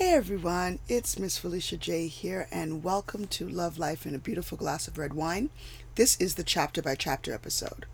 [0.00, 4.56] Hey everyone, it's Miss Felicia J here, and welcome to Love Life in a Beautiful
[4.56, 5.50] Glass of Red Wine.
[5.96, 7.84] This is the chapter by chapter episode.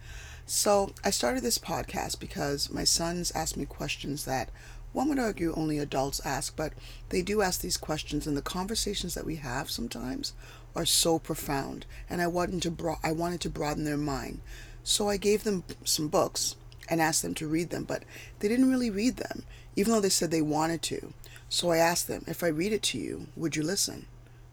[0.46, 4.50] So, I started this podcast because my sons asked me questions that
[4.92, 6.74] one would argue only adults ask, but
[7.08, 10.32] they do ask these questions, and the conversations that we have sometimes
[10.76, 14.42] are so profound, and I wanted to bro- I wanted to broaden their mind.
[14.84, 16.54] So I gave them some books
[16.88, 18.04] and asked them to read them, but
[18.38, 19.42] they didn't really read them,
[19.74, 21.12] even though they said they wanted to.
[21.48, 24.06] So I asked them, if I read it to you, would you listen?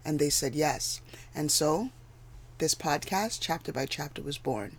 [0.06, 1.02] And they said yes.
[1.34, 1.90] And so
[2.60, 4.78] this podcast, chapter by chapter, was born.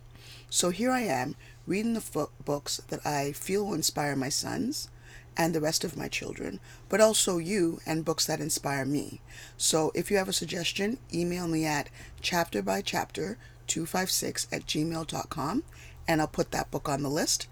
[0.49, 1.35] So here I am
[1.67, 4.89] reading the fo- books that I feel will inspire my sons
[5.37, 9.19] and the rest of my children, but also you and books that inspire me.
[9.57, 11.89] So if you have a suggestion, email me at
[12.21, 15.63] chapterbychapter256 at gmail.com
[16.07, 17.47] and I'll put that book on the list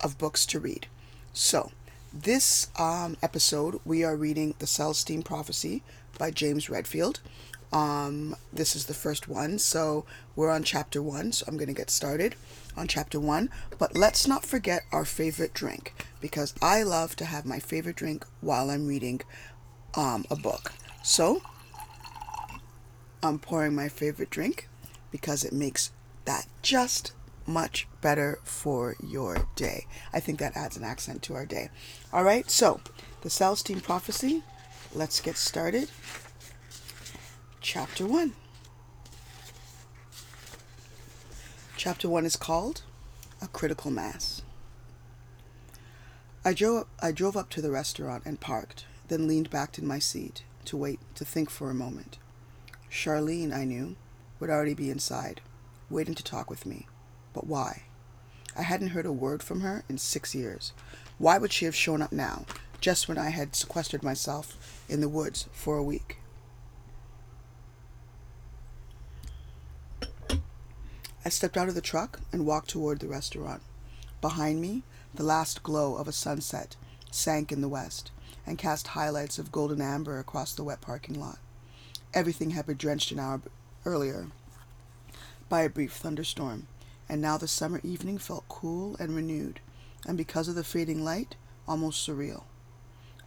[0.00, 0.86] of books to read.
[1.32, 1.72] So,
[2.14, 5.82] this um, episode, we are reading The Celestine Prophecy
[6.16, 7.20] by James Redfield.
[7.72, 10.04] Um, this is the first one, so
[10.36, 12.36] we're on chapter one, so I'm going to get started
[12.76, 13.50] on chapter one.
[13.78, 18.24] But let's not forget our favorite drink, because I love to have my favorite drink
[18.40, 19.22] while I'm reading
[19.96, 20.72] um, a book.
[21.02, 21.42] So,
[23.24, 24.68] I'm pouring my favorite drink
[25.10, 25.90] because it makes
[26.26, 27.12] that just
[27.46, 29.86] much better for your day.
[30.12, 31.70] I think that adds an accent to our day.
[32.12, 32.80] All right, so
[33.22, 34.42] the Celestine Prophecy,
[34.94, 35.90] let's get started.
[37.60, 38.32] Chapter 1.
[41.76, 42.82] Chapter 1 is called
[43.42, 44.42] A Critical Mass.
[46.44, 49.98] I drove, I drove up to the restaurant and parked, then leaned back in my
[49.98, 52.18] seat to wait, to think for a moment.
[52.90, 53.96] Charlene, I knew,
[54.38, 55.40] would already be inside,
[55.90, 56.86] waiting to talk with me.
[57.34, 57.82] But why?
[58.56, 60.72] I hadn't heard a word from her in six years.
[61.18, 62.46] Why would she have shown up now,
[62.80, 66.18] just when I had sequestered myself in the woods for a week?
[71.26, 73.62] I stepped out of the truck and walked toward the restaurant.
[74.20, 74.82] Behind me,
[75.14, 76.76] the last glow of a sunset
[77.10, 78.10] sank in the west
[78.46, 81.38] and cast highlights of golden amber across the wet parking lot.
[82.12, 83.40] Everything had been drenched an hour
[83.84, 84.26] earlier
[85.48, 86.66] by a brief thunderstorm
[87.14, 89.60] and now the summer evening felt cool and renewed,
[90.04, 91.36] and because of the fading light,
[91.68, 92.42] almost surreal.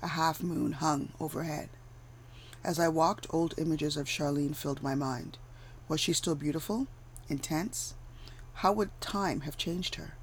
[0.02, 1.70] A half moon hung overhead.
[2.66, 5.38] As I walked, old images of Charlene filled my mind.
[5.88, 6.88] Was she still beautiful?
[7.30, 7.94] Intense?
[8.56, 10.16] How would time have changed her?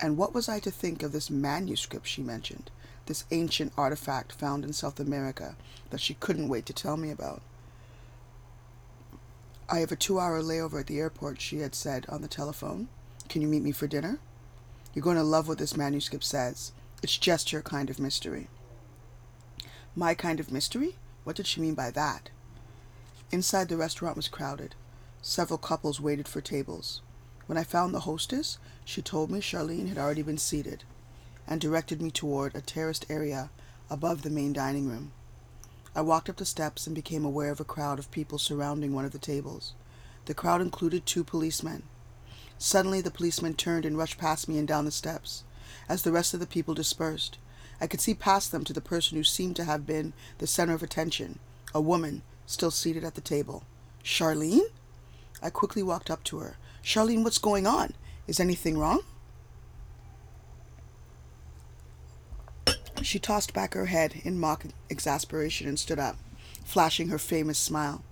[0.00, 2.70] And what was I to think of this manuscript she mentioned,
[3.04, 5.54] this ancient artifact found in South America
[5.90, 7.42] that she couldn't wait to tell me about?
[9.68, 12.86] I have a two hour layover at the airport, she had said on the telephone.
[13.28, 14.20] Can you meet me for dinner?
[14.94, 16.70] You're going to love what this manuscript says.
[17.02, 18.46] It's just your kind of mystery.
[19.96, 20.96] My kind of mystery?
[21.24, 22.30] What did she mean by that?
[23.32, 24.76] Inside the restaurant was crowded.
[25.20, 27.00] Several couples waited for tables.
[27.46, 30.84] When I found the hostess, she told me Charlene had already been seated
[31.48, 33.50] and directed me toward a terraced area
[33.90, 35.10] above the main dining room.
[35.96, 39.06] I walked up the steps and became aware of a crowd of people surrounding one
[39.06, 39.72] of the tables.
[40.26, 41.84] The crowd included two policemen.
[42.58, 45.42] Suddenly, the policeman turned and rushed past me and down the steps.
[45.88, 47.38] As the rest of the people dispersed,
[47.80, 50.74] I could see past them to the person who seemed to have been the center
[50.74, 51.38] of attention,
[51.74, 53.64] a woman still seated at the table.
[54.04, 54.68] Charlene?
[55.42, 56.58] I quickly walked up to her.
[56.84, 57.94] Charlene, what's going on?
[58.26, 59.00] Is anything wrong?
[63.06, 66.16] She tossed back her head in mock exasperation and stood up,
[66.64, 68.02] flashing her famous smile.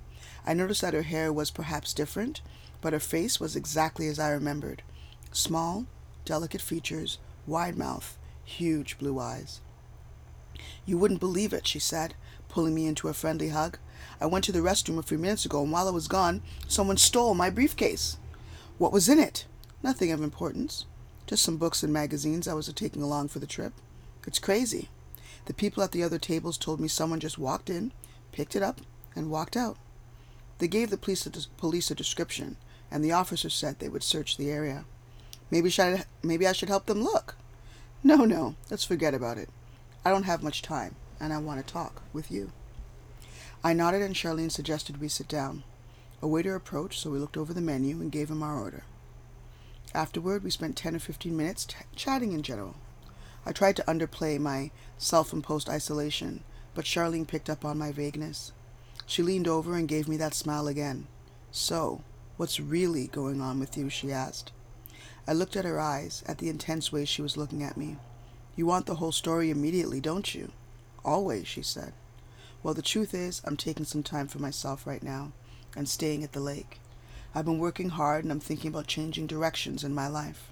[0.46, 2.42] I noticed that her hair was perhaps different,
[2.80, 4.84] but her face was exactly as I remembered
[5.32, 5.86] small,
[6.24, 9.60] delicate features, wide mouth, huge blue eyes.
[10.86, 12.14] You wouldn't believe it, she said,
[12.48, 13.78] pulling me into a friendly hug.
[14.20, 16.98] I went to the restroom a few minutes ago, and while I was gone, someone
[16.98, 18.16] stole my briefcase.
[18.78, 19.46] What was in it?
[19.82, 20.86] Nothing of importance.
[21.26, 23.72] Just some books and magazines I was taking along for the trip.
[24.26, 24.88] It's crazy.
[25.46, 27.92] The people at the other tables told me someone just walked in,
[28.32, 28.80] picked it up,
[29.14, 29.76] and walked out.
[30.58, 32.56] They gave the police a, police a description,
[32.90, 34.84] and the officer said they would search the area.
[35.50, 37.36] Maybe, should, maybe I should help them look.
[38.02, 39.48] No, no, let's forget about it.
[40.04, 42.52] I don't have much time, and I want to talk with you.
[43.62, 45.64] I nodded, and Charlene suggested we sit down.
[46.22, 48.84] A waiter approached, so we looked over the menu and gave him our order.
[49.94, 52.76] Afterward, we spent 10 or 15 minutes t- chatting in general.
[53.46, 56.44] I tried to underplay my self imposed isolation,
[56.74, 58.52] but Charlene picked up on my vagueness.
[59.06, 61.06] She leaned over and gave me that smile again.
[61.50, 62.02] So,
[62.36, 63.90] what's really going on with you?
[63.90, 64.50] she asked.
[65.26, 67.96] I looked at her eyes, at the intense way she was looking at me.
[68.56, 70.52] You want the whole story immediately, don't you?
[71.04, 71.92] Always, she said.
[72.62, 75.32] Well, the truth is, I'm taking some time for myself right now
[75.76, 76.80] and staying at the lake.
[77.34, 80.50] I've been working hard and I'm thinking about changing directions in my life.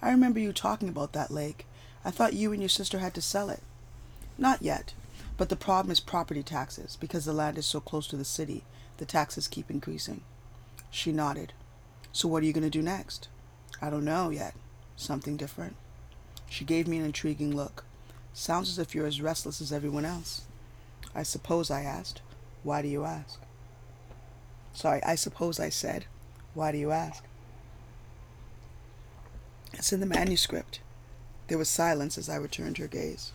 [0.00, 1.66] I remember you talking about that lake.
[2.04, 3.60] I thought you and your sister had to sell it.
[4.38, 4.94] Not yet,
[5.36, 6.96] but the problem is property taxes.
[7.00, 8.64] Because the land is so close to the city,
[8.98, 10.22] the taxes keep increasing.
[10.90, 11.52] She nodded.
[12.12, 13.28] So what are you going to do next?
[13.80, 14.54] I don't know yet.
[14.96, 15.76] Something different.
[16.48, 17.84] She gave me an intriguing look.
[18.34, 20.42] Sounds as if you're as restless as everyone else.
[21.14, 22.20] I suppose I asked.
[22.62, 23.40] Why do you ask?
[24.72, 26.06] Sorry, I suppose I said.
[26.54, 27.24] Why do you ask?
[29.72, 30.80] It's in the manuscript.
[31.48, 33.32] There was silence as I returned her gaze.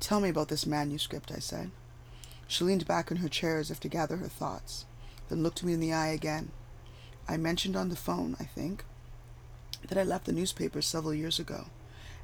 [0.00, 1.70] Tell me about this manuscript, I said.
[2.48, 4.84] She leaned back in her chair as if to gather her thoughts,
[5.28, 6.50] then looked me in the eye again.
[7.28, 8.84] I mentioned on the phone, I think,
[9.88, 11.66] that I left the newspaper several years ago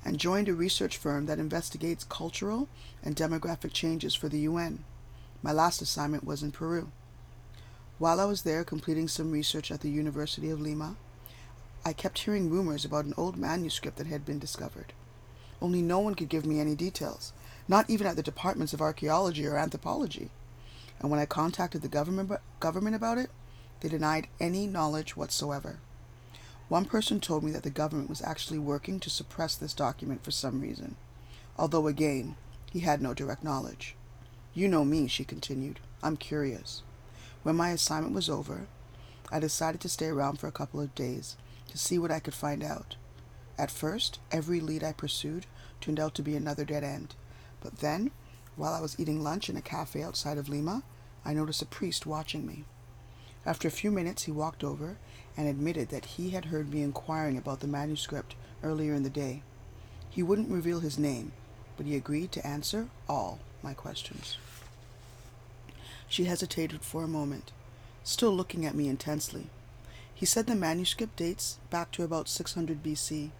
[0.05, 2.69] and joined a research firm that investigates cultural
[3.03, 4.85] and demographic changes for the UN.
[5.43, 6.91] My last assignment was in Peru.
[7.99, 10.97] While I was there completing some research at the University of Lima,
[11.85, 14.93] I kept hearing rumors about an old manuscript that had been discovered.
[15.61, 17.33] Only no one could give me any details,
[17.67, 20.31] not even at the departments of archaeology or anthropology.
[21.01, 23.31] And when I contacted the government, government about it,
[23.81, 25.79] they denied any knowledge whatsoever.
[26.69, 30.31] One person told me that the government was actually working to suppress this document for
[30.31, 30.97] some reason,
[31.57, 32.37] although again,
[32.71, 33.95] he had no direct knowledge.
[34.53, 35.81] You know me, she continued.
[36.03, 36.83] I'm curious.
[37.43, 38.67] When my assignment was over,
[39.31, 41.37] I decided to stay around for a couple of days
[41.69, 42.97] to see what I could find out.
[43.57, 45.47] At first, every lead I pursued
[45.81, 47.15] turned out to be another dead end.
[47.61, 48.11] But then,
[48.57, 50.83] while I was eating lunch in a cafe outside of Lima,
[51.25, 52.65] I noticed a priest watching me.
[53.45, 54.97] After a few minutes, he walked over
[55.37, 59.43] and admitted that he had heard me inquiring about the manuscript earlier in the day.
[60.11, 61.33] He wouldn't reveal his name,
[61.77, 64.37] but he agreed to answer all my questions.
[66.09, 67.53] She hesitated for a moment,
[68.03, 69.49] still looking at me intensely.
[70.19, 73.31] He said the manuscript dates back to about 600 BC.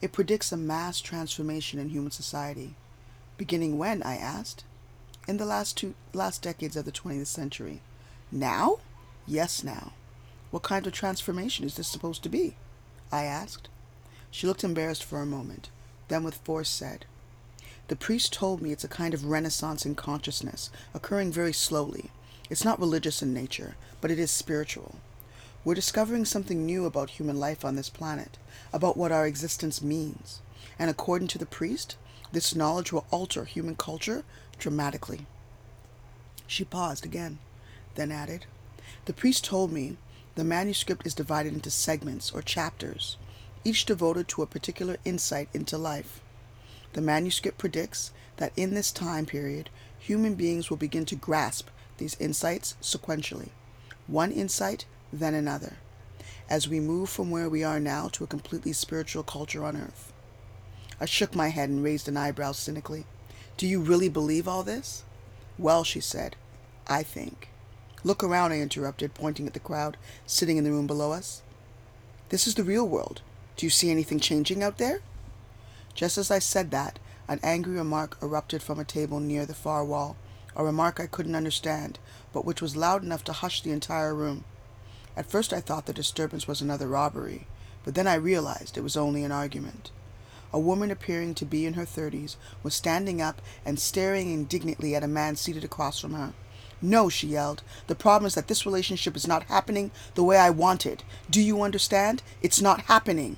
[0.00, 2.74] It predicts a mass transformation in human society.
[3.36, 4.02] Beginning when?
[4.02, 4.64] I asked.
[5.28, 7.82] In the last two last decades of the 20th century.
[8.32, 8.78] Now?
[9.26, 9.92] Yes, now.
[10.50, 12.56] What kind of transformation is this supposed to be?
[13.12, 13.68] I asked.
[14.30, 15.68] She looked embarrassed for a moment,
[16.08, 17.04] then with force said,
[17.88, 22.10] The priest told me it's a kind of renaissance in consciousness, occurring very slowly.
[22.48, 24.94] It's not religious in nature, but it is spiritual.
[25.62, 28.38] We're discovering something new about human life on this planet,
[28.72, 30.40] about what our existence means.
[30.78, 31.96] And according to the priest,
[32.32, 34.24] this knowledge will alter human culture
[34.58, 35.26] dramatically.
[36.46, 37.38] She paused again,
[37.94, 38.46] then added,
[39.04, 39.98] the priest told me
[40.34, 43.18] the manuscript is divided into segments or chapters,
[43.62, 46.22] each devoted to a particular insight into life.
[46.94, 49.68] The manuscript predicts that in this time period,
[49.98, 51.68] human beings will begin to grasp
[51.98, 53.50] these insights sequentially,
[54.06, 55.76] one insight, then another,
[56.48, 60.12] as we move from where we are now to a completely spiritual culture on earth.
[61.00, 63.06] I shook my head and raised an eyebrow cynically.
[63.56, 65.04] Do you really believe all this?
[65.58, 66.36] Well, she said,
[66.86, 67.48] I think.
[68.02, 69.96] Look around, I interrupted, pointing at the crowd
[70.26, 71.42] sitting in the room below us.
[72.30, 73.22] This is the real world.
[73.56, 75.00] Do you see anything changing out there?
[75.94, 76.98] Just as I said that,
[77.28, 80.16] an angry remark erupted from a table near the far wall,
[80.56, 81.98] a remark I couldn't understand,
[82.32, 84.44] but which was loud enough to hush the entire room.
[85.20, 87.46] At first I thought the disturbance was another robbery,
[87.84, 89.90] but then I realized it was only an argument.
[90.50, 95.04] A woman appearing to be in her thirties was standing up and staring indignantly at
[95.04, 96.32] a man seated across from her.
[96.80, 97.62] No, she yelled.
[97.86, 101.04] The problem is that this relationship is not happening the way I want it.
[101.28, 102.22] Do you understand?
[102.40, 103.36] It's not happening.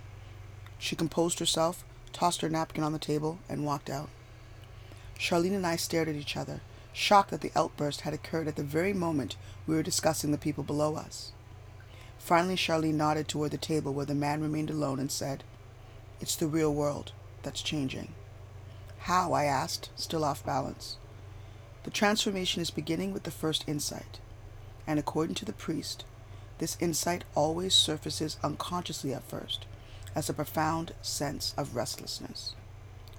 [0.78, 4.08] She composed herself, tossed her napkin on the table, and walked out.
[5.18, 6.60] Charlene and I stared at each other,
[6.92, 9.34] shocked that the outburst had occurred at the very moment
[9.66, 11.32] we were discussing the people below us.
[12.22, 15.42] Finally, Charlene nodded toward the table where the man remained alone and said,
[16.20, 17.10] It's the real world
[17.42, 18.14] that's changing.
[19.00, 19.32] How?
[19.32, 20.98] I asked, still off balance.
[21.82, 24.20] The transformation is beginning with the first insight,
[24.86, 26.04] and according to the priest,
[26.58, 29.66] this insight always surfaces unconsciously at first
[30.14, 32.54] as a profound sense of restlessness.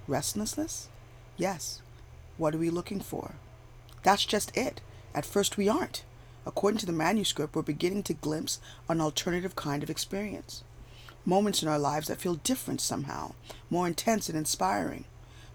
[0.08, 0.88] Restlessness?
[1.36, 1.82] Yes.
[2.38, 3.36] What are we looking for?
[4.04, 4.80] That's just it.
[5.14, 6.06] At first, we aren't.
[6.46, 8.60] According to the manuscript, we're beginning to glimpse
[8.90, 10.64] an alternative kind of experience.
[11.26, 13.34] Moments in our lives that feel different somehow,
[13.70, 15.06] more intense and inspiring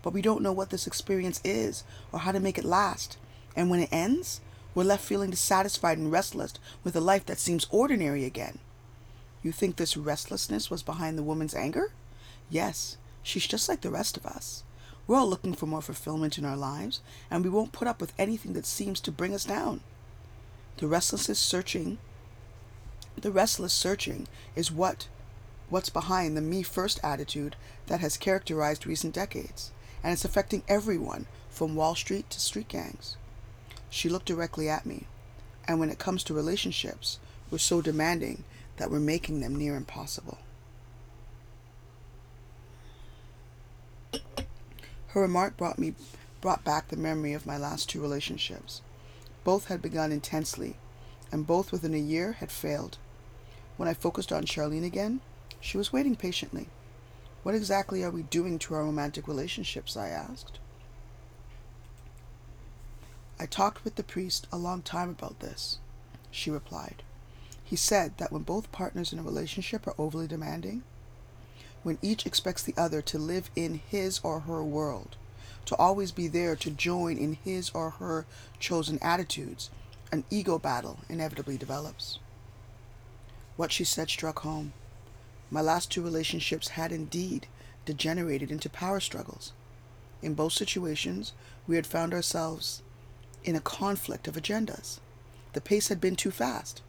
[0.02, 3.16] but we don't know what this experience is or how to make it last.
[3.56, 4.40] And when it ends,
[4.74, 6.54] we're left feeling dissatisfied and restless
[6.84, 8.58] with a life that seems ordinary again.
[9.42, 11.92] You think this restlessness was behind the woman's anger?
[12.50, 14.62] Yes, she's just like the rest of us.
[15.06, 18.12] We're all looking for more fulfillment in our lives, and we won't put up with
[18.18, 19.80] anything that seems to bring us down.
[20.78, 21.98] The restless searching,
[23.16, 25.08] the restless searching is what
[25.70, 27.56] what's behind the me first attitude
[27.88, 29.72] that has characterized recent decades,
[30.04, 33.16] and it's affecting everyone from Wall Street to street gangs.
[33.90, 35.08] She looked directly at me,
[35.66, 37.18] and when it comes to relationships,
[37.50, 38.44] we're so demanding
[38.76, 40.38] that we're making them near impossible.
[45.08, 45.94] Her remark brought me
[46.40, 48.80] brought back the memory of my last two relationships.
[49.44, 50.76] Both had begun intensely,
[51.32, 52.98] and both within a year had failed.
[53.76, 55.20] When I focused on Charlene again,
[55.60, 56.68] she was waiting patiently.
[57.42, 59.96] What exactly are we doing to our romantic relationships?
[59.96, 60.58] I asked.
[63.40, 65.78] I talked with the priest a long time about this,
[66.30, 67.02] she replied.
[67.62, 70.82] He said that when both partners in a relationship are overly demanding,
[71.82, 75.16] when each expects the other to live in his or her world,
[75.68, 78.24] to always be there to join in his or her
[78.58, 79.68] chosen attitudes,
[80.10, 82.18] an ego battle inevitably develops.
[83.56, 84.72] What she said struck home.
[85.50, 87.48] My last two relationships had indeed
[87.84, 89.52] degenerated into power struggles.
[90.22, 91.34] In both situations,
[91.66, 92.82] we had found ourselves
[93.44, 95.00] in a conflict of agendas.
[95.52, 96.80] The pace had been too fast.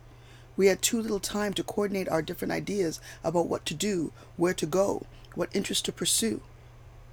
[0.55, 4.53] We had too little time to coordinate our different ideas about what to do, where
[4.53, 5.05] to go,
[5.35, 6.39] what interests to pursue.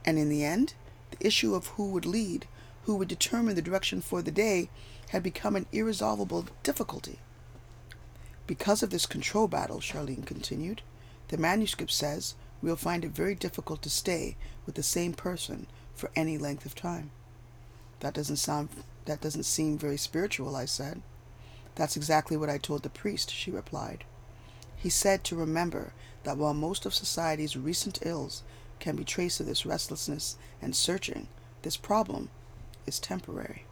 [0.05, 0.75] And in the end,
[1.19, 2.47] the issue of who would lead,
[2.85, 4.69] who would determine the direction for the day,
[5.11, 7.19] had become an irresolvable difficulty.
[8.47, 10.83] Because of this control battle, Charlene continued,
[11.29, 16.11] the manuscript says we'll find it very difficult to stay with the same person for
[16.15, 17.11] any length of time.
[18.01, 18.69] That doesn't sound
[19.07, 21.01] that doesn't seem very spiritual, I said.
[21.77, 24.05] That's exactly what I told the priest, she replied.
[24.77, 25.93] He said to remember
[26.25, 28.43] that while most of society's recent ills
[28.81, 31.29] can be traced to this restlessness and searching,
[31.63, 32.29] this problem
[32.87, 33.65] is temporary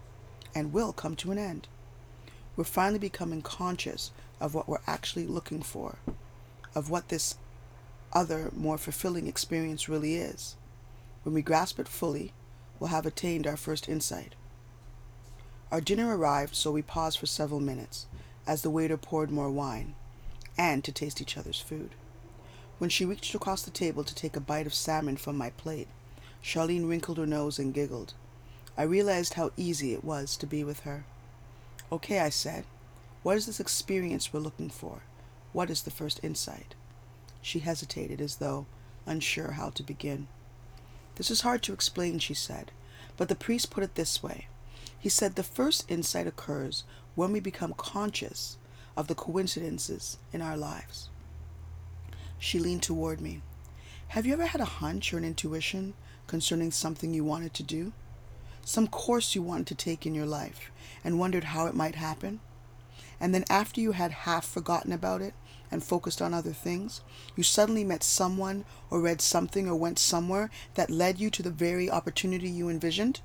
[0.54, 1.68] and will come to an end.
[2.56, 5.98] We're finally becoming conscious of what we're actually looking for,
[6.74, 7.36] of what this
[8.12, 10.56] other, more fulfilling experience really is.
[11.24, 12.32] When we grasp it fully,
[12.78, 14.34] we'll have attained our first insight.
[15.72, 18.06] Our dinner arrived, so we paused for several minutes
[18.46, 19.94] as the waiter poured more wine,
[20.56, 21.90] and to taste each other's food.
[22.78, 25.88] When she reached across the table to take a bite of salmon from my plate,
[26.42, 28.14] Charlene wrinkled her nose and giggled.
[28.76, 31.04] I realized how easy it was to be with her.
[31.92, 32.64] Okay, I said.
[33.22, 35.02] What is this experience we're looking for?
[35.52, 36.74] What is the first insight?
[37.40, 38.66] She hesitated as though
[39.06, 40.26] unsure how to begin.
[41.14, 42.72] This is hard to explain, she said,
[43.16, 44.48] but the priest put it this way
[45.04, 46.82] he said the first insight occurs
[47.14, 48.56] when we become conscious
[48.96, 51.10] of the coincidences in our lives.
[52.38, 53.42] She leaned toward me.
[54.08, 55.94] Have you ever had a hunch or an intuition
[56.26, 57.92] concerning something you wanted to do?
[58.64, 60.70] Some course you wanted to take in your life
[61.02, 62.40] and wondered how it might happen?
[63.20, 65.34] And then, after you had half forgotten about it
[65.70, 67.00] and focused on other things,
[67.36, 71.50] you suddenly met someone or read something or went somewhere that led you to the
[71.50, 73.20] very opportunity you envisioned?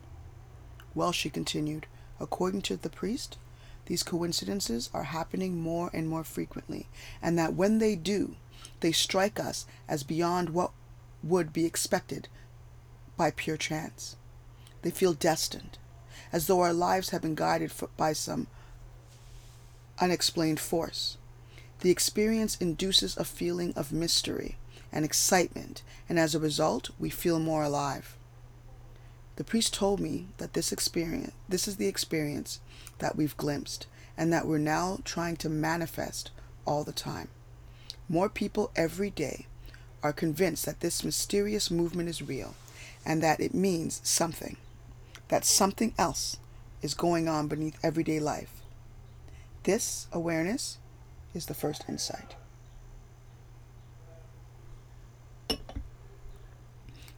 [0.95, 1.87] Well, she continued,
[2.19, 3.37] according to the priest,
[3.85, 6.87] these coincidences are happening more and more frequently,
[7.21, 8.35] and that when they do,
[8.79, 10.71] they strike us as beyond what
[11.23, 12.27] would be expected
[13.17, 14.15] by pure chance.
[14.81, 15.77] They feel destined,
[16.31, 18.47] as though our lives have been guided by some
[19.99, 21.17] unexplained force.
[21.81, 24.57] The experience induces a feeling of mystery
[24.91, 28.15] and excitement, and as a result, we feel more alive.
[29.35, 32.59] The priest told me that this experience, this is the experience
[32.97, 36.31] that we've glimpsed and that we're now trying to manifest
[36.65, 37.29] all the time.
[38.09, 39.45] More people every day
[40.01, 42.55] are convinced that this mysterious movement is real
[43.05, 44.57] and that it means something,
[45.27, 46.37] that something else
[46.81, 48.61] is going on beneath everyday life.
[49.63, 50.79] This awareness
[51.35, 52.35] is the first insight.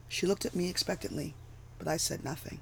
[0.09, 1.33] She looked at me expectantly
[1.81, 2.59] but I said nothing.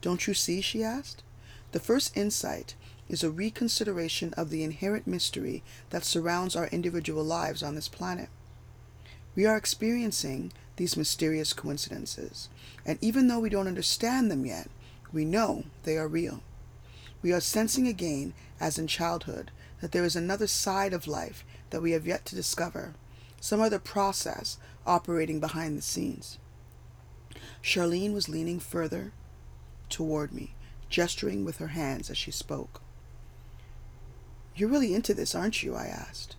[0.00, 0.60] Don't you see?
[0.60, 1.24] she asked.
[1.72, 2.76] The first insight
[3.08, 8.28] is a reconsideration of the inherent mystery that surrounds our individual lives on this planet.
[9.34, 12.48] We are experiencing these mysterious coincidences,
[12.84, 14.68] and even though we don't understand them yet,
[15.12, 16.42] we know they are real.
[17.22, 19.50] We are sensing again, as in childhood,
[19.80, 22.94] that there is another side of life that we have yet to discover,
[23.40, 26.38] some other process operating behind the scenes.
[27.62, 29.12] Charlene was leaning further
[29.88, 30.54] toward me,
[30.88, 32.80] gesturing with her hands as she spoke.
[34.58, 35.76] You're really into this, aren't you?
[35.76, 36.34] I asked.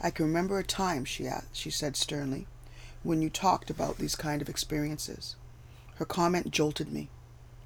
[0.00, 2.48] I can remember a time, she, asked, she said sternly,
[3.04, 5.36] when you talked about these kind of experiences.
[5.94, 7.08] Her comment jolted me.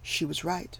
[0.02, 0.78] She was right.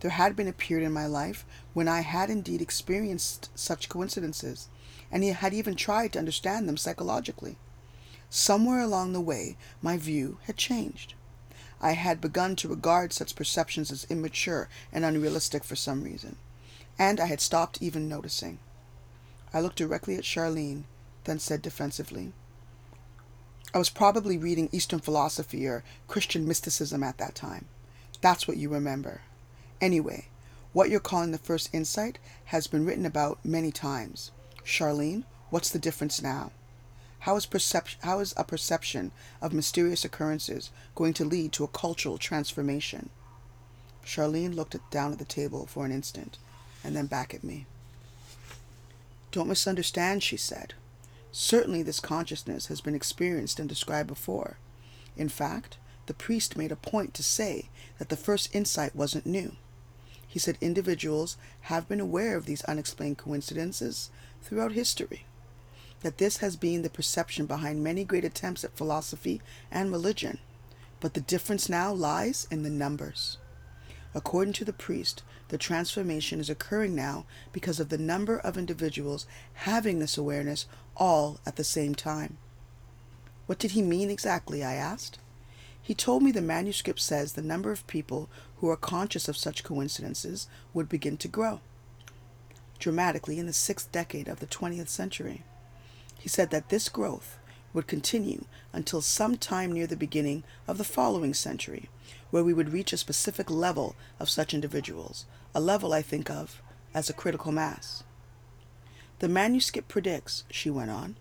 [0.00, 1.44] There had been a period in my life
[1.74, 4.68] when I had indeed experienced such coincidences,
[5.12, 7.58] and had even tried to understand them psychologically.
[8.30, 11.12] Somewhere along the way, my view had changed.
[11.82, 16.36] I had begun to regard such perceptions as immature and unrealistic for some reason,
[17.00, 18.58] and I had stopped even noticing.
[19.54, 20.84] I looked directly at Charlene,
[21.24, 22.34] then said defensively,
[23.72, 27.64] I was probably reading Eastern philosophy or Christian mysticism at that time.
[28.20, 29.22] That's what you remember.
[29.80, 30.26] Anyway,
[30.74, 34.30] what you're calling the first insight has been written about many times.
[34.62, 36.52] Charlene, what's the difference now?
[37.20, 41.68] How is, perception, how is a perception of mysterious occurrences going to lead to a
[41.68, 43.08] cultural transformation?
[44.04, 46.36] Charlene looked at, down at the table for an instant
[46.84, 47.66] and then back at me.
[49.32, 50.74] Don't misunderstand, she said.
[51.32, 54.56] Certainly, this consciousness has been experienced and described before.
[55.16, 57.68] In fact, the priest made a point to say
[57.98, 59.52] that the first insight wasn't new.
[60.26, 64.10] He said individuals have been aware of these unexplained coincidences
[64.42, 65.26] throughout history,
[66.00, 70.38] that this has been the perception behind many great attempts at philosophy and religion,
[70.98, 73.38] but the difference now lies in the numbers.
[74.14, 79.26] According to the priest, the transformation is occurring now because of the number of individuals
[79.54, 80.66] having this awareness
[80.96, 82.38] all at the same time.
[83.46, 84.64] What did he mean exactly?
[84.64, 85.18] I asked.
[85.82, 88.28] He told me the manuscript says the number of people
[88.58, 91.60] who are conscious of such coincidences would begin to grow
[92.80, 95.42] dramatically in the sixth decade of the 20th century.
[96.18, 97.38] He said that this growth
[97.72, 101.88] would continue until sometime near the beginning of the following century,
[102.30, 106.62] where we would reach a specific level of such individuals, a level I think of
[106.94, 108.02] as a critical mass.
[109.18, 111.16] The manuscript predicts, she went on,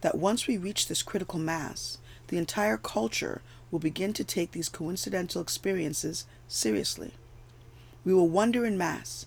[0.00, 1.98] that once we reach this critical mass,
[2.28, 7.12] the entire culture will begin to take these coincidental experiences seriously.
[8.04, 9.26] We will wonder in mass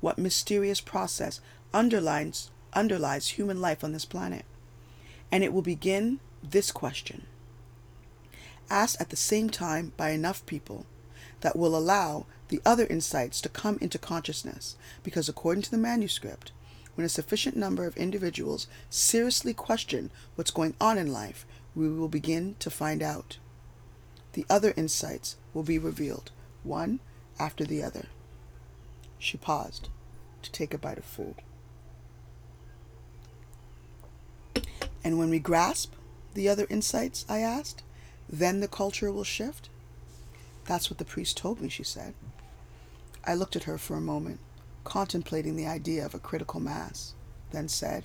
[0.00, 1.40] what mysterious process
[1.72, 4.44] underlines, underlies human life on this planet.
[5.30, 7.26] And it will begin this question
[8.70, 10.86] asked at the same time by enough people
[11.40, 16.52] that will allow the other insights to come into consciousness, because according to the manuscript,
[16.94, 22.08] when a sufficient number of individuals seriously question what's going on in life, we will
[22.08, 23.38] begin to find out.
[24.32, 26.32] The other insights will be revealed,
[26.64, 27.00] one
[27.38, 28.06] after the other.
[29.18, 29.88] She paused
[30.42, 31.36] to take a bite of food.
[35.04, 35.92] And when we grasp
[36.34, 37.82] the other insights, I asked,
[38.28, 39.68] then the culture will shift?
[40.66, 42.14] That's what the priest told me, she said.
[43.24, 44.40] I looked at her for a moment,
[44.84, 47.14] contemplating the idea of a critical mass,
[47.52, 48.04] then said,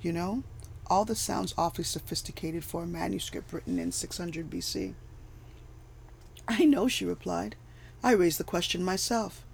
[0.00, 0.42] You know,
[0.86, 4.94] all this sounds awfully sophisticated for a manuscript written in 600 BC.
[6.46, 7.56] I know, she replied.
[8.02, 9.44] I raised the question myself.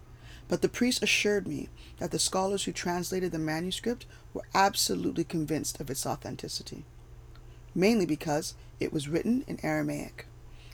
[0.48, 5.80] But the priest assured me that the scholars who translated the manuscript were absolutely convinced
[5.80, 6.84] of its authenticity,
[7.74, 10.26] mainly because it was written in Aramaic,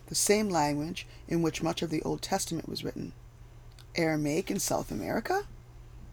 [0.07, 3.13] the same language in which much of the Old Testament was written.
[3.97, 5.43] Aramaic in South America?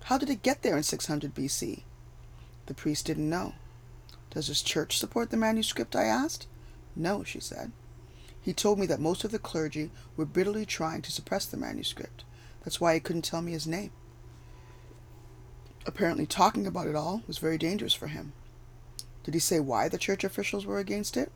[0.05, 1.83] How did it get there in 600 BC?
[2.65, 3.53] The priest didn't know.
[4.31, 5.95] Does his church support the manuscript?
[5.95, 6.47] I asked.
[6.95, 7.71] No, she said.
[8.41, 12.23] He told me that most of the clergy were bitterly trying to suppress the manuscript.
[12.63, 13.91] That's why he couldn't tell me his name.
[15.85, 18.33] Apparently, talking about it all was very dangerous for him.
[19.23, 21.31] Did he say why the church officials were against it?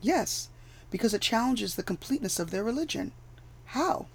[0.00, 0.48] Yes,
[0.90, 3.12] because it challenges the completeness of their religion.
[3.66, 4.06] How?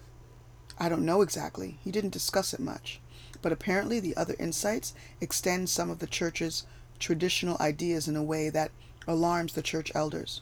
[0.79, 1.77] I don't know exactly.
[1.83, 2.99] He didn't discuss it much.
[3.41, 6.65] But apparently, the other insights extend some of the church's
[6.97, 8.71] traditional ideas in a way that
[9.07, 10.41] alarms the church elders,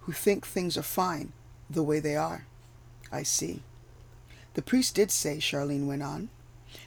[0.00, 1.32] who think things are fine
[1.70, 2.46] the way they are.
[3.10, 3.62] I see.
[4.54, 6.28] The priest did say, Charlene went on,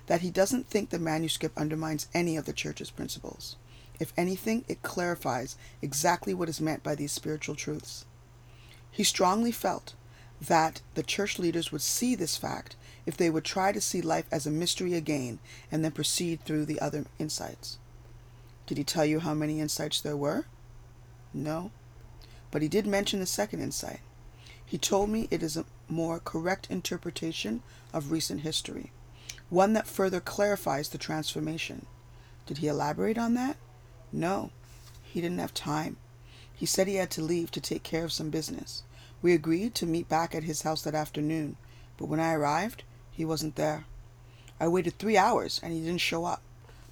[0.06, 3.56] that he doesn't think the manuscript undermines any of the church's principles.
[4.02, 8.04] If anything, it clarifies exactly what is meant by these spiritual truths.
[8.90, 9.94] He strongly felt
[10.42, 14.26] that the church leaders would see this fact if they would try to see life
[14.32, 15.38] as a mystery again
[15.72, 17.78] and then proceed through the other insights.
[18.66, 20.46] Did he tell you how many insights there were?
[21.32, 21.70] No.
[22.50, 24.00] But he did mention the second insight.
[24.66, 27.62] He told me it is a more correct interpretation
[27.94, 28.92] of recent history,
[29.52, 31.86] one that further clarifies the transformation.
[32.48, 33.58] Did he elaborate on that?
[34.12, 34.52] No,
[35.04, 35.98] he didn't have time.
[36.54, 38.84] He said he had to leave to take care of some business.
[39.22, 41.58] We agreed to meet back at his house that afternoon,
[41.98, 43.86] but when I arrived, he wasn't there.
[44.60, 46.42] I waited three hours and he didn't show up.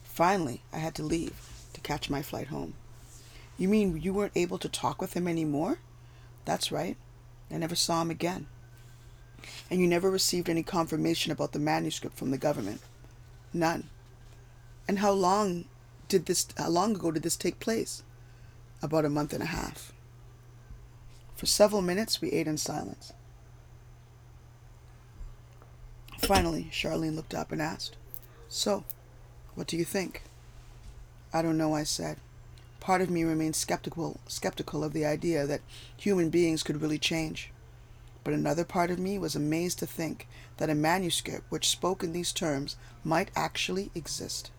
[0.04, 1.34] Finally, I had to leave
[1.74, 2.74] to catch my flight home.
[3.58, 5.80] You mean you weren't able to talk with him anymore?
[6.46, 6.98] That's right.
[7.52, 8.48] I never saw him again.
[9.70, 12.82] And you never received any confirmation about the manuscript from the government?
[13.54, 13.90] None.
[14.88, 15.66] And how long
[16.10, 18.04] did this how long ago did this take place?
[18.82, 19.94] About a month and a half.
[21.36, 23.14] For several minutes we ate in silence.
[26.18, 27.96] Finally, Charlene looked up and asked,
[28.50, 28.84] So,
[29.56, 30.24] what do you think?
[31.32, 32.18] I don't know, I said.
[32.80, 35.62] Part of me remains skeptical skeptical of the idea that
[35.96, 37.52] human beings could really change.
[38.24, 42.14] But another part of me was amazed to think that a manuscript which spoke in
[42.14, 44.52] these terms might actually exist.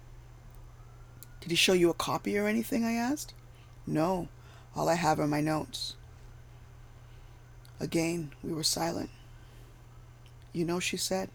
[1.40, 2.84] Did he show you a copy or anything?
[2.84, 3.34] I asked.
[3.86, 4.28] No,
[4.76, 5.96] all I have are my notes.
[7.80, 9.10] Again, we were silent.
[10.52, 11.30] You know, she said,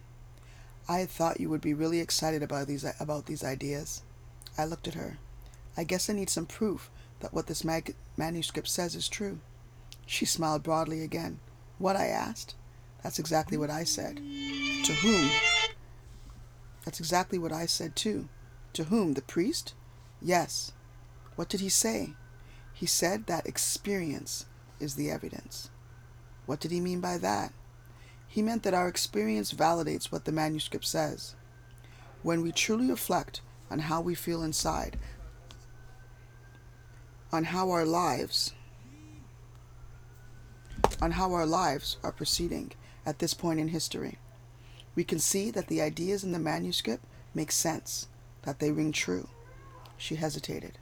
[0.88, 4.02] I had thought you would be really excited about these about these ideas.
[4.56, 5.18] I looked at her.
[5.76, 6.90] I guess I need some proof
[7.20, 9.40] that what this mag- manuscript says is true.
[10.06, 11.40] She smiled broadly again.
[11.78, 12.54] What I asked?
[13.02, 14.16] That's exactly what I said.
[14.16, 15.28] To whom?
[16.84, 18.28] That's exactly what I said too.
[18.74, 19.14] To whom?
[19.14, 19.74] The priest?
[20.20, 20.72] Yes.
[21.34, 22.14] What did he say?
[22.72, 24.46] He said that experience
[24.80, 25.70] is the evidence.
[26.46, 27.52] What did he mean by that?
[28.28, 31.34] He meant that our experience validates what the manuscript says.
[32.22, 34.98] When we truly reflect on how we feel inside,
[37.32, 38.52] on how our lives
[41.00, 42.72] on how our lives are proceeding
[43.04, 44.18] at this point in history.
[44.94, 48.08] We can see that the ideas in the manuscript make sense,
[48.42, 49.28] that they ring true.
[49.96, 50.78] She hesitated.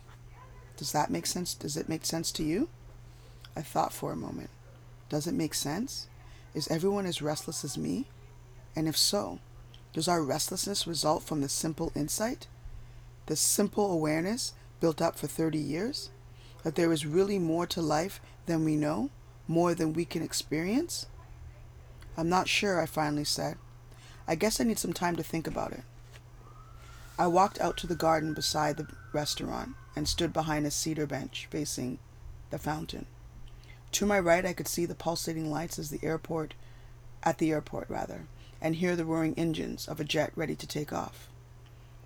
[0.76, 1.54] Does that make sense?
[1.54, 2.68] Does it make sense to you?
[3.56, 4.50] I thought for a moment.
[5.08, 6.08] Does it make sense?
[6.54, 8.06] Is everyone as restless as me?
[8.74, 9.38] And if so,
[9.92, 12.48] does our restlessness result from the simple insight,
[13.26, 16.10] the simple awareness built up for 30 years,
[16.64, 19.10] that there is really more to life than we know,
[19.46, 21.06] more than we can experience?
[22.16, 23.56] I'm not sure, I finally said.
[24.26, 25.82] I guess I need some time to think about it.
[27.16, 31.46] I walked out to the garden beside the restaurant and stood behind a cedar bench
[31.48, 32.00] facing
[32.50, 33.06] the fountain.
[33.92, 36.54] To my right, I could see the pulsating lights as the airport,
[37.22, 38.26] at the airport rather,
[38.60, 41.28] and hear the roaring engines of a jet ready to take off.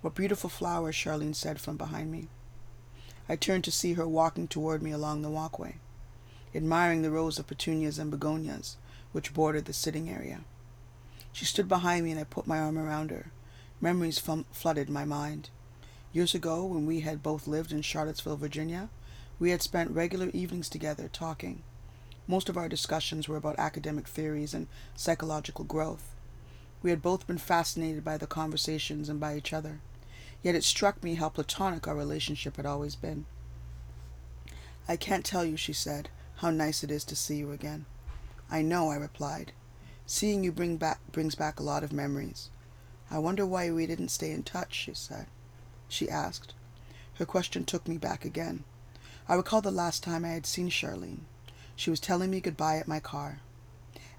[0.01, 2.27] What beautiful flowers, Charlene said from behind me.
[3.27, 5.77] I turned to see her walking toward me along the walkway,
[6.53, 8.77] admiring the rows of petunias and begonias
[9.11, 10.41] which bordered the sitting area.
[11.33, 13.31] She stood behind me and I put my arm around her.
[13.81, 15.49] Memories flooded my mind.
[16.11, 18.89] Years ago, when we had both lived in Charlottesville, Virginia,
[19.39, 21.63] we had spent regular evenings together talking.
[22.27, 26.13] Most of our discussions were about academic theories and psychological growth.
[26.83, 29.79] We had both been fascinated by the conversations and by each other.
[30.43, 33.25] Yet it struck me how platonic our relationship had always been.
[34.87, 37.85] I can't tell you, she said, how nice it is to see you again.
[38.51, 39.53] I know, I replied.
[40.05, 42.49] Seeing you bring back, brings back a lot of memories.
[43.11, 45.25] I wonder why we didn't stay in touch, she said.
[45.87, 46.53] She asked.
[47.15, 48.63] Her question took me back again.
[49.27, 51.21] I recalled the last time I had seen Charlene.
[51.75, 53.39] She was telling me goodbye at my car.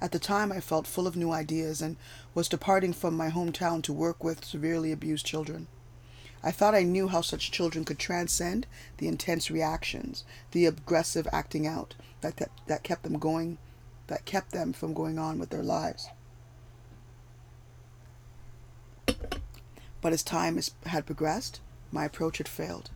[0.00, 1.96] At the time, I felt full of new ideas and
[2.34, 5.66] was departing from my hometown to work with severely abused children.
[6.42, 11.66] I thought I knew how such children could transcend the intense reactions, the aggressive acting
[11.66, 13.58] out that, that, that kept them going,
[14.06, 16.08] that kept them from going on with their lives.
[20.00, 21.60] But as time had progressed,
[21.92, 22.90] my approach had failed.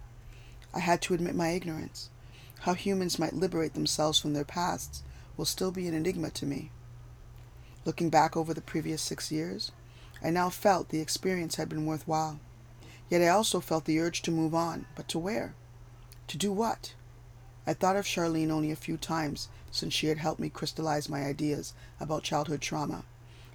[0.73, 2.09] I had to admit my ignorance.
[2.61, 5.03] How humans might liberate themselves from their pasts
[5.37, 6.71] will still be an enigma to me.
[7.85, 9.71] Looking back over the previous six years,
[10.23, 12.41] I now felt the experience had been worthwhile.
[13.11, 15.55] Yet I also felt the urge to move on, but to where?
[16.29, 16.95] To do what?
[17.67, 21.25] I thought of Charlene only a few times since she had helped me crystallize my
[21.25, 23.05] ideas about childhood trauma.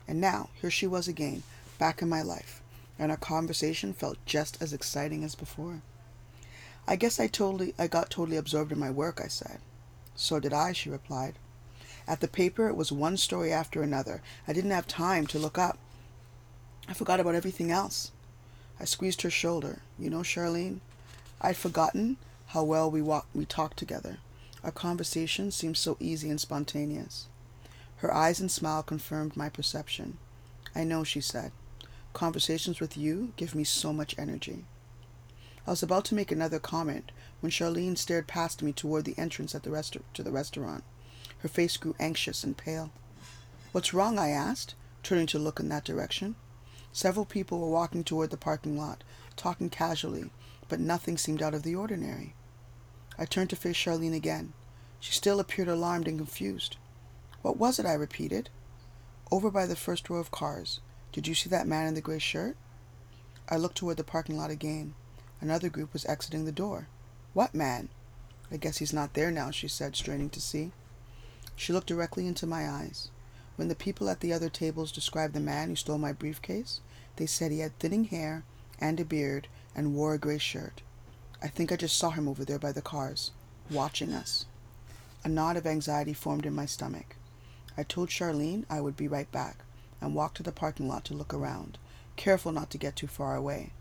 [0.07, 1.43] And now, here she was again,
[1.79, 2.58] back in my life,
[2.99, 5.81] and our conversation felt just as exciting as before.
[6.85, 9.59] I guess I totally I got totally absorbed in my work, I said.
[10.15, 11.35] So did I, she replied.
[12.07, 14.21] At the paper it was one story after another.
[14.47, 15.77] I didn't have time to look up.
[16.87, 18.11] I forgot about everything else.
[18.79, 19.81] I squeezed her shoulder.
[19.97, 20.79] You know, Charlene,
[21.41, 24.17] I'd forgotten how well we walked we talked together.
[24.63, 27.27] Our conversation seemed so easy and spontaneous.
[27.97, 30.17] Her eyes and smile confirmed my perception.
[30.75, 31.51] I know, she said.
[32.19, 34.65] Conversations with you give me so much energy.
[35.65, 39.55] I was about to make another comment when Charlene stared past me toward the entrance
[39.55, 40.83] at the resta- to the restaurant.
[41.37, 42.91] Her face grew anxious and pale.
[43.71, 44.19] What's wrong?
[44.19, 46.35] I asked, turning to look in that direction.
[46.91, 49.01] Several people were walking toward the parking lot,
[49.37, 50.29] talking casually,
[50.67, 52.35] but nothing seemed out of the ordinary.
[53.17, 54.51] I turned to face Charlene again.
[54.99, 56.75] She still appeared alarmed and confused.
[57.43, 57.85] What was it?
[57.85, 58.49] I repeated.
[59.31, 60.81] Over by the first row of cars.
[61.11, 62.55] Did you see that man in the gray shirt?
[63.49, 64.93] I looked toward the parking lot again.
[65.41, 66.87] Another group was exiting the door.
[67.33, 67.89] What man?
[68.51, 70.71] I guess he's not there now, she said, straining to see.
[71.55, 73.09] She looked directly into my eyes.
[73.55, 76.79] When the people at the other tables described the man who stole my briefcase,
[77.15, 78.43] they said he had thinning hair
[78.79, 80.83] and a beard and wore a gray shirt.
[81.41, 83.31] I think I just saw him over there by the cars,
[83.71, 84.45] watching us.
[85.23, 87.15] A knot of anxiety formed in my stomach.
[87.75, 89.63] I told Charlene I would be right back
[90.01, 91.77] and walked to the parking lot to look around,
[92.15, 93.71] careful not to get too far away.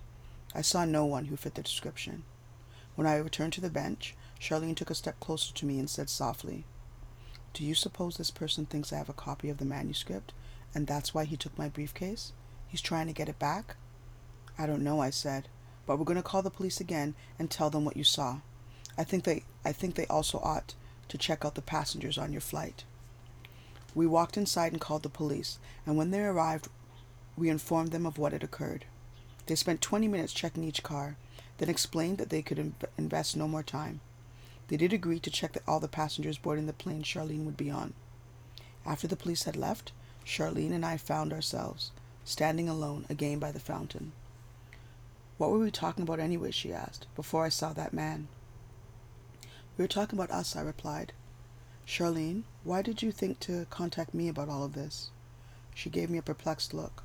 [0.54, 2.24] I saw no one who fit the description.
[2.94, 6.08] When I returned to the bench, Charlene took a step closer to me and said
[6.10, 6.64] softly,
[7.52, 10.32] Do you suppose this person thinks I have a copy of the manuscript,
[10.74, 12.32] and that's why he took my briefcase?
[12.66, 13.76] He's trying to get it back?
[14.58, 15.48] I don't know, I said,
[15.86, 18.40] but we're going to call the police again and tell them what you saw.
[18.96, 20.74] I think they I think they also ought
[21.08, 22.84] to check out the passengers on your flight.
[23.98, 26.68] We walked inside and called the police, and when they arrived,
[27.36, 28.84] we informed them of what had occurred.
[29.46, 31.16] They spent 20 minutes checking each car,
[31.56, 33.98] then explained that they could invest no more time.
[34.68, 37.72] They did agree to check that all the passengers boarding the plane Charlene would be
[37.72, 37.92] on.
[38.86, 39.90] After the police had left,
[40.24, 41.90] Charlene and I found ourselves
[42.24, 44.12] standing alone again by the fountain.
[45.38, 46.52] What were we talking about anyway?
[46.52, 48.28] she asked, before I saw that man.
[49.76, 51.12] We were talking about us, I replied.
[51.88, 55.08] Charlene, why did you think to contact me about all of this?
[55.74, 57.02] She gave me a perplexed look.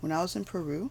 [0.00, 0.90] When I was in Peru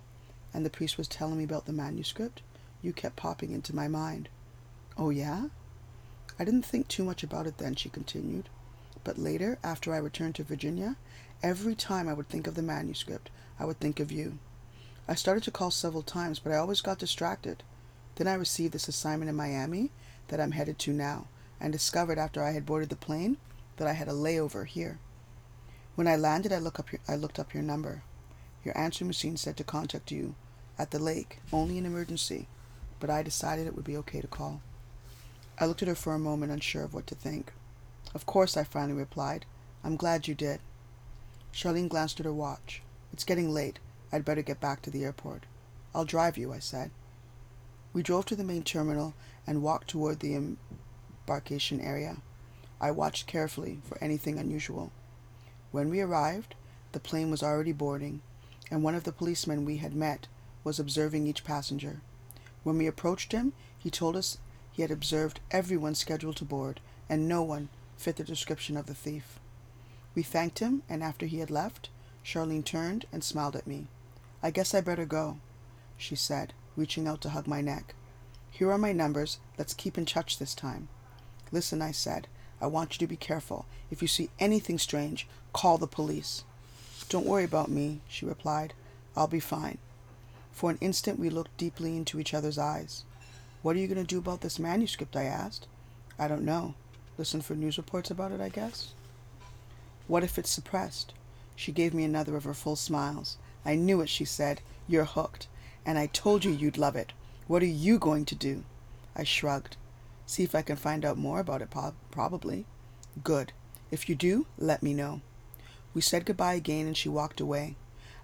[0.51, 2.41] and the priest was telling me about the manuscript,
[2.81, 4.27] you kept popping into my mind.
[4.97, 5.49] Oh, yeah?
[6.39, 8.49] I didn't think too much about it then, she continued.
[9.03, 10.95] But later, after I returned to Virginia,
[11.43, 14.39] every time I would think of the manuscript, I would think of you.
[15.07, 17.61] I started to call several times, but I always got distracted.
[18.15, 19.91] Then I received this assignment in Miami
[20.29, 21.27] that I'm headed to now
[21.61, 23.38] and discovered after I had boarded the plane
[23.77, 24.99] that I had a layover here.
[25.95, 28.03] When I landed, I, look up your, I looked up your number.
[28.63, 30.35] Your answering machine said to contact you
[30.77, 32.47] at the lake, only in emergency,
[32.99, 34.61] but I decided it would be okay to call.
[35.57, 37.53] I looked at her for a moment, unsure of what to think.
[38.13, 39.45] Of course, I finally replied.
[39.83, 40.59] I'm glad you did.
[41.53, 42.81] Charlene glanced at her watch.
[43.13, 43.79] It's getting late.
[44.11, 45.43] I'd better get back to the airport.
[45.93, 46.91] I'll drive you, I said.
[47.93, 49.13] We drove to the main terminal
[49.47, 50.35] and walked toward the
[51.27, 52.17] embarkation area.
[52.86, 54.91] I watched carefully for anything unusual.
[55.71, 56.54] When we arrived,
[56.91, 58.21] the plane was already boarding,
[58.69, 60.28] and one of the policemen we had met
[60.63, 62.02] was observing each passenger.
[62.63, 64.38] When we approached him, he told us
[64.71, 68.93] he had observed everyone scheduled to board, and no one fit the description of the
[68.93, 69.39] thief.
[70.13, 71.89] We thanked him, and after he had left,
[72.24, 73.88] Charlene turned and smiled at me.
[74.43, 75.39] I guess I better go,
[75.98, 77.95] she said, reaching out to hug my neck.
[78.52, 79.39] Here are my numbers.
[79.58, 80.88] Let's keep in touch this time.
[81.52, 82.28] Listen, I said.
[82.62, 83.65] I want you to be careful.
[83.91, 86.44] If you see anything strange, call the police.
[87.10, 88.74] Don't worry about me, she replied.
[89.15, 89.78] I'll be fine.
[90.52, 93.04] For an instant, we looked deeply into each other's eyes.
[93.62, 95.15] What are you going to do about this manuscript?
[95.15, 95.68] I asked.
[96.18, 96.76] I don't know.
[97.18, 98.94] Listen for news reports about it, I guess.
[100.08, 101.13] What if it's suppressed?
[101.56, 103.38] She gave me another of her full smiles.
[103.65, 104.62] I knew it, she said.
[104.88, 105.48] You're hooked.
[105.86, 107.13] And I told you you'd love it.
[107.48, 108.63] What are you going to do?
[109.15, 109.78] I shrugged.
[110.25, 111.73] See if I can find out more about it,
[112.11, 112.65] probably.
[113.23, 113.53] Good.
[113.91, 115.21] If you do, let me know.
[115.93, 117.75] We said goodbye again and she walked away.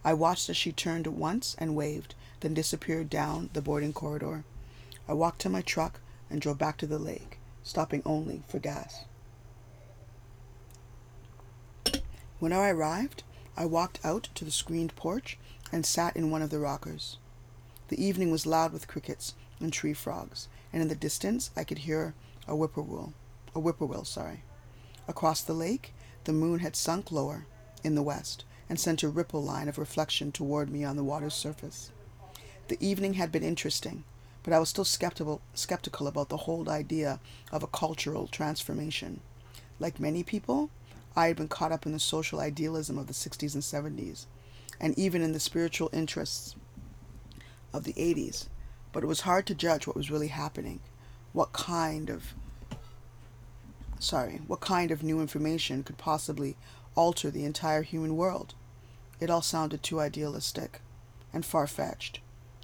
[0.03, 4.43] I watched as she turned once and waved, then disappeared down the boarding corridor.
[5.07, 9.05] I walked to my truck and drove back to the lake, stopping only for gas.
[12.39, 13.23] When I arrived,
[13.55, 15.37] I walked out to the screened porch
[15.71, 17.17] and sat in one of the rockers.
[17.89, 21.79] The evening was loud with crickets and tree frogs, and in the distance I could
[21.79, 22.13] hear
[22.47, 23.13] a whippoorwill.
[23.55, 24.43] A whippoorwill, sorry.
[25.07, 27.45] Across the lake, the moon had sunk lower
[27.83, 31.33] in the west and sent a ripple line of reflection toward me on the water's
[31.33, 31.91] surface.
[32.67, 34.05] The evening had been interesting,
[34.43, 37.19] but I was still skeptical, skeptical about the whole idea
[37.51, 39.19] of a cultural transformation.
[39.79, 40.69] Like many people,
[41.15, 44.25] I had been caught up in the social idealism of the 60s and 70s,
[44.79, 46.55] and even in the spiritual interests
[47.73, 48.47] of the 80s,
[48.91, 50.79] but it was hard to judge what was really happening,
[51.33, 52.33] what kind of
[53.99, 56.55] sorry, what kind of new information could possibly
[56.95, 58.53] alter the entire human world.
[59.19, 60.81] It all sounded too idealistic
[61.31, 62.19] and far fetched.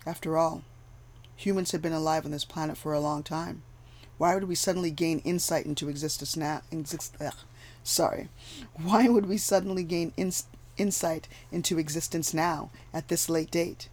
[0.05, 0.63] After all,
[1.35, 3.61] humans had been alive on this planet for a long time.
[4.17, 6.61] Why would we suddenly gain insight into existence now?
[6.71, 7.35] Exist, ugh,
[7.83, 8.29] sorry.
[8.73, 10.31] Why would we suddenly gain in,
[10.77, 13.89] insight into existence now at this late date?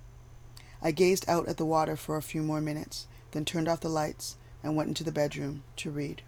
[0.84, 3.88] I gazed out at the water for a few more minutes, then turned off the
[3.88, 6.20] lights and went into the bedroom to read.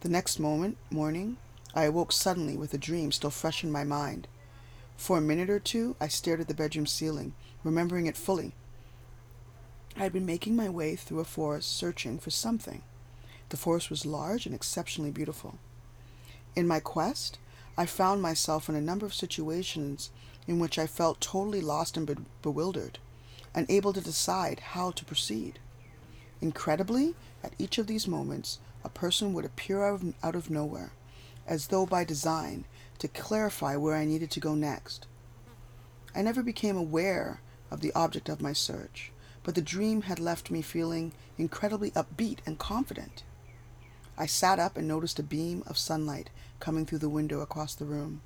[0.00, 1.36] The next moment, morning,
[1.74, 4.26] I awoke suddenly with a dream still fresh in my mind.
[4.96, 8.54] For a minute or two, I stared at the bedroom ceiling, remembering it fully.
[9.94, 12.82] I had been making my way through a forest searching for something.
[13.50, 15.58] The forest was large and exceptionally beautiful.
[16.54, 17.38] In my quest,
[17.76, 20.10] I found myself in a number of situations
[20.46, 22.98] in which I felt totally lost and be- bewildered,
[23.56, 25.58] unable to decide how to proceed.
[26.42, 30.92] Incredibly, at each of these moments, a person would appear out of, out of nowhere,
[31.46, 32.66] as though by design,
[32.98, 35.06] to clarify where I needed to go next.
[36.14, 37.40] I never became aware
[37.70, 39.10] of the object of my search,
[39.42, 43.22] but the dream had left me feeling incredibly upbeat and confident.
[44.18, 47.84] I sat up and noticed a beam of sunlight coming through the window across the
[47.84, 48.20] room.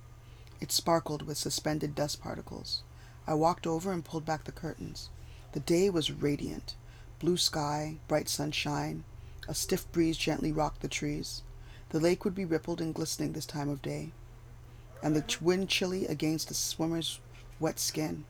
[0.61, 2.83] It sparkled with suspended dust particles.
[3.27, 5.09] I walked over and pulled back the curtains.
[5.53, 6.75] The day was radiant
[7.21, 9.05] blue sky, bright sunshine.
[9.47, 11.43] A stiff breeze gently rocked the trees.
[11.91, 14.13] The lake would be rippled and glistening this time of day,
[15.03, 17.21] and the wind chilly against the swimmer's
[17.59, 18.25] wet skin.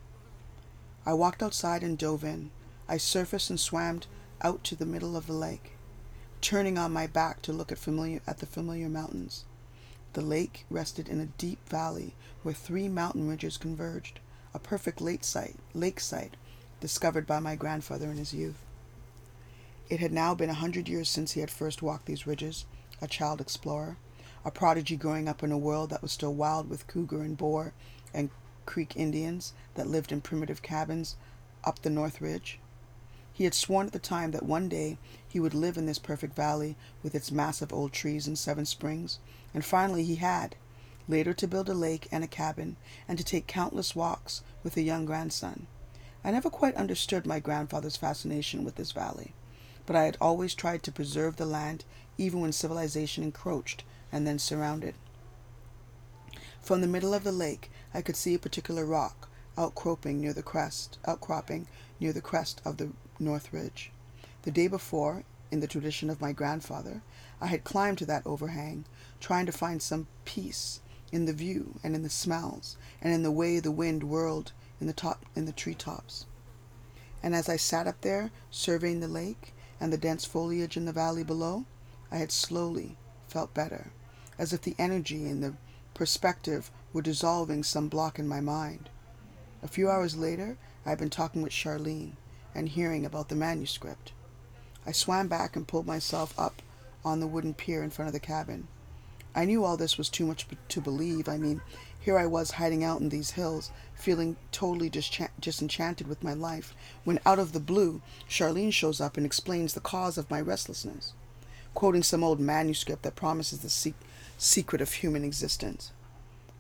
[1.06, 2.50] I walked outside and dove in.
[2.88, 4.00] I surfaced and swam
[4.42, 5.72] out to the middle of the lake,
[6.40, 9.44] turning on my back to look at familiar at the familiar mountains.
[10.14, 14.18] The lake rested in a deep valley where three mountain ridges converged,
[14.52, 16.36] a perfect lake site, lake site
[16.80, 18.64] discovered by my grandfather in his youth.
[19.88, 22.64] It had now been a hundred years since he had first walked these ridges,
[23.02, 23.96] a child explorer,
[24.44, 27.72] a prodigy growing up in a world that was still wild with cougar and boar
[28.14, 28.30] and
[28.66, 31.16] Creek Indians that lived in primitive cabins
[31.64, 32.58] up the North Ridge.
[33.32, 36.36] He had sworn at the time that one day he would live in this perfect
[36.36, 39.18] valley with its massive old trees and seven springs,
[39.52, 40.56] and finally he had,
[41.08, 42.76] later to build a lake and a cabin,
[43.08, 45.66] and to take countless walks with a young grandson.
[46.24, 49.34] I never quite understood my grandfather's fascination with this valley
[49.90, 51.84] but I had always tried to preserve the land
[52.16, 54.94] even when civilization encroached and then surrounded.
[56.60, 59.28] From the middle of the lake, I could see a particular rock
[59.58, 61.66] outcropping near the crest, outcropping
[61.98, 63.90] near the crest of the North Ridge.
[64.42, 67.02] The day before, in the tradition of my grandfather,
[67.40, 68.84] I had climbed to that overhang,
[69.18, 70.78] trying to find some peace
[71.10, 74.86] in the view and in the smells and in the way the wind whirled in
[74.86, 76.26] the top in the treetops.
[77.22, 80.92] And as I sat up there surveying the lake, and the dense foliage in the
[80.92, 81.64] valley below,
[82.10, 82.96] I had slowly
[83.28, 83.92] felt better,
[84.38, 85.54] as if the energy and the
[85.94, 88.90] perspective were dissolving some block in my mind.
[89.62, 92.12] A few hours later, I had been talking with Charlene
[92.54, 94.12] and hearing about the manuscript.
[94.86, 96.62] I swam back and pulled myself up
[97.04, 98.68] on the wooden pier in front of the cabin.
[99.34, 101.28] I knew all this was too much to believe.
[101.28, 101.60] I mean,
[102.00, 107.20] here I was hiding out in these hills, feeling totally disenchanted with my life, when
[107.26, 111.12] out of the blue, Charlene shows up and explains the cause of my restlessness,
[111.74, 113.94] quoting some old manuscript that promises the se-
[114.38, 115.92] secret of human existence.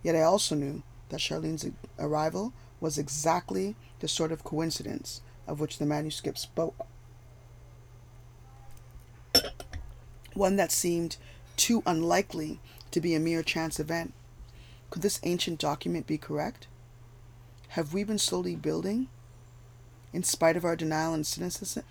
[0.02, 5.78] Yet I also knew that Charlene's arrival was exactly the sort of coincidence of which
[5.78, 6.86] the manuscript spoke.
[10.34, 11.16] One that seemed
[11.56, 14.12] too unlikely to be a mere chance event
[14.90, 16.66] could this ancient document be correct?
[17.68, 19.08] Have we been slowly building,
[20.12, 21.84] in spite of our denial and cynicism,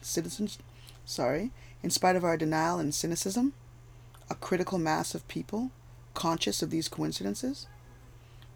[1.05, 3.53] sorry, in spite of our denial and cynicism,
[4.29, 5.71] a critical mass of people
[6.13, 7.67] conscious of these coincidences?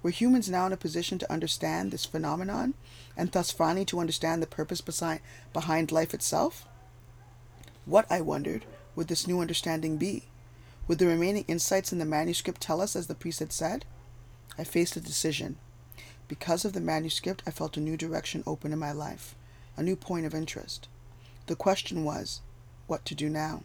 [0.02, 2.74] Were humans now in a position to understand this phenomenon
[3.16, 5.22] and thus finally to understand the purpose beside,
[5.54, 6.68] behind life itself?
[7.86, 10.26] What, I wondered, would this new understanding be?
[10.90, 13.86] Would the remaining insights in the manuscript tell us as the priest had said?
[14.58, 15.58] I faced a decision.
[16.28, 19.36] Because of the manuscript, I felt a new direction open in my life,
[19.78, 20.88] a new point of interest.
[21.48, 22.42] The question was,
[22.88, 23.64] what to do now?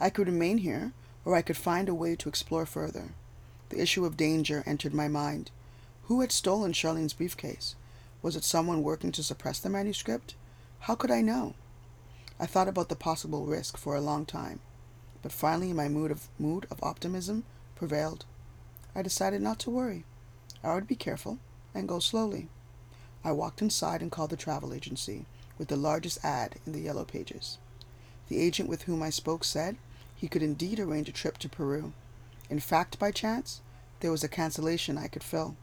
[0.00, 0.92] I could remain here,
[1.24, 3.10] or I could find a way to explore further.
[3.70, 5.50] The issue of danger entered my mind.
[6.04, 7.74] Who had stolen Charlene's briefcase?
[8.22, 10.34] Was it someone working to suppress the manuscript?
[10.80, 11.54] How could I know?
[12.40, 14.60] I thought about the possible risk for a long time,
[15.22, 17.44] but finally my mood of mood of optimism
[17.74, 18.24] prevailed.
[18.98, 20.04] I decided not to worry.
[20.64, 21.38] I would be careful
[21.72, 22.48] and go slowly.
[23.22, 25.24] I walked inside and called the travel agency
[25.56, 27.58] with the largest ad in the yellow pages.
[28.26, 29.76] The agent with whom I spoke said
[30.16, 31.92] he could indeed arrange a trip to Peru.
[32.50, 33.60] In fact, by chance,
[34.00, 35.54] there was a cancellation I could fill.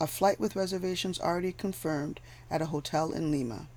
[0.00, 2.18] A flight with reservations already confirmed
[2.50, 3.68] at a hotel in Lima.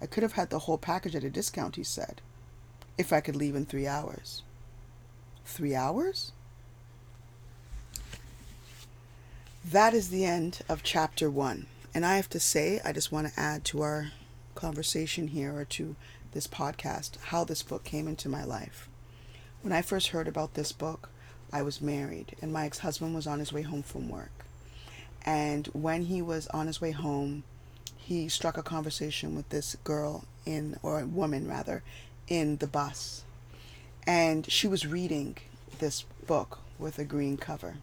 [0.00, 2.22] I could have had the whole package at a discount, he said,
[2.96, 4.42] if I could leave in three hours.
[5.44, 6.32] Three hours?
[9.64, 11.66] That is the end of chapter one.
[11.94, 14.12] And I have to say, I just want to add to our
[14.54, 15.96] conversation here or to
[16.32, 18.88] this podcast how this book came into my life.
[19.62, 21.10] When I first heard about this book,
[21.52, 24.44] I was married and my ex husband was on his way home from work.
[25.26, 27.42] And when he was on his way home,
[27.96, 31.82] he struck a conversation with this girl in, or woman rather,
[32.28, 33.24] in the bus.
[34.06, 35.36] And she was reading
[35.78, 37.76] this book with a green cover.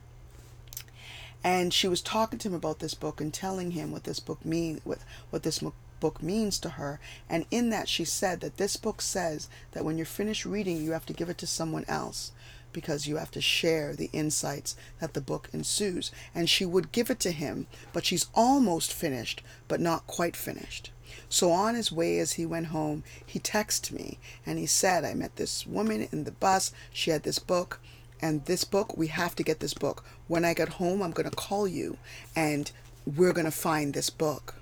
[1.43, 4.43] And she was talking to him about this book and telling him what this book
[4.43, 5.63] means, what, what this
[5.99, 6.99] book means to her.
[7.29, 10.91] And in that, she said that this book says that when you're finished reading, you
[10.91, 12.31] have to give it to someone else
[12.73, 16.11] because you have to share the insights that the book ensues.
[16.35, 20.91] And she would give it to him, but she's almost finished, but not quite finished.
[21.29, 25.13] So on his way as he went home, he texted me and he said, I
[25.13, 26.71] met this woman in the bus.
[26.91, 27.79] She had this book
[28.21, 30.03] and this book, we have to get this book.
[30.27, 31.97] When I get home, I'm going to call you
[32.35, 32.71] and
[33.05, 34.55] we're going to find this book.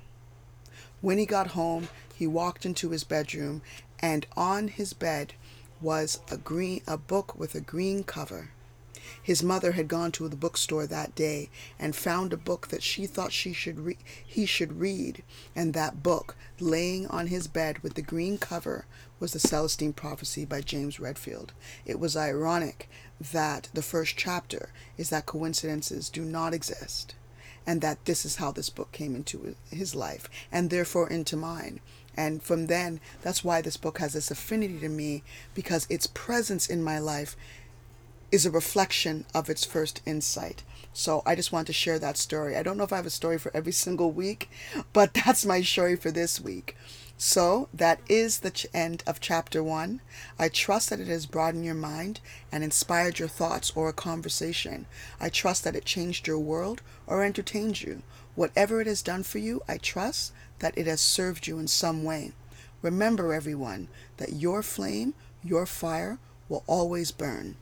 [1.01, 3.61] When he got home, he walked into his bedroom
[3.99, 5.33] and on his bed
[5.81, 8.49] was a green a book with a green cover.
[9.21, 13.05] His mother had gone to the bookstore that day and found a book that she
[13.05, 15.23] thought she should re- he should read,
[15.55, 18.85] and that book, laying on his bed with the green cover,
[19.19, 21.53] was the Celestine Prophecy by James Redfield.
[21.85, 22.89] It was ironic
[23.19, 27.15] that the first chapter is that coincidences do not exist,
[27.65, 31.79] and that this is how this book came into his life, and therefore into mine.
[32.17, 36.67] And from then, that's why this book has this affinity to me, because its presence
[36.67, 37.35] in my life
[38.31, 40.63] is a reflection of its first insight.
[40.93, 42.55] So I just want to share that story.
[42.55, 44.49] I don't know if I have a story for every single week,
[44.93, 46.75] but that's my story for this week.
[47.17, 50.01] So that is the ch- end of chapter one.
[50.37, 52.19] I trust that it has broadened your mind
[52.51, 54.85] and inspired your thoughts or a conversation.
[55.19, 58.01] I trust that it changed your world or entertained you.
[58.35, 62.03] Whatever it has done for you, I trust that it has served you in some
[62.03, 62.33] way.
[62.81, 63.87] Remember, everyone,
[64.17, 67.55] that your flame, your fire, will always burn.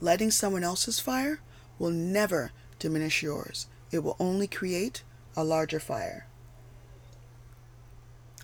[0.00, 1.40] Letting someone else's fire
[1.78, 5.02] will never diminish yours, it will only create
[5.36, 6.26] a larger fire.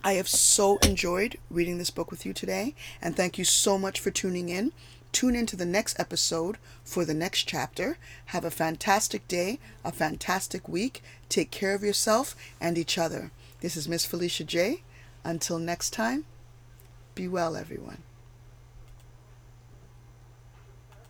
[0.05, 4.01] I have so enjoyed reading this book with you today, and thank you so much
[4.01, 4.73] for tuning in.
[5.13, 7.99] Tune into the next episode for the next chapter.
[8.27, 11.05] Have a fantastic day, a fantastic week.
[11.29, 13.31] Take care of yourself and each other.
[13.61, 14.83] This is Miss Felicia J.
[15.23, 16.25] Until next time,
[17.15, 17.99] be well, everyone.